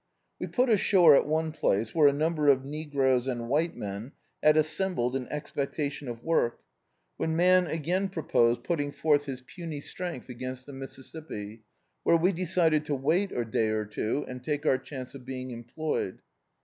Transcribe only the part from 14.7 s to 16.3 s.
chance of being emplc^ed.